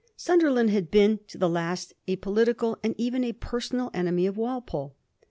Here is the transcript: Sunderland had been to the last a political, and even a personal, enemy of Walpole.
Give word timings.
Sunderland 0.15 0.71
had 0.71 0.89
been 0.89 1.19
to 1.27 1.37
the 1.37 1.47
last 1.47 1.93
a 2.07 2.15
political, 2.15 2.75
and 2.83 2.95
even 2.97 3.23
a 3.23 3.33
personal, 3.33 3.91
enemy 3.93 4.25
of 4.25 4.35
Walpole. 4.35 4.95